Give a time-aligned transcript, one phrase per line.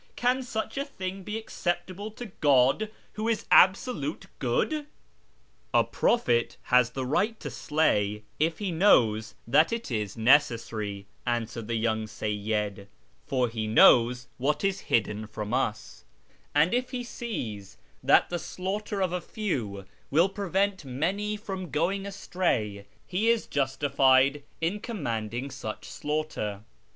[0.15, 4.87] Can such a thing be acceptable to God, who is Absolute Good?"
[5.75, 11.67] "A prophet has the right to slay if he knows that it is necessary," answered
[11.67, 12.87] the young Seyyid,"
[13.27, 16.03] for he knows what is hidden from us;
[16.55, 22.07] and if he sees that the slaughter of a few will prevent many from going
[22.07, 26.63] astray, he is justified in commanding such slaughter.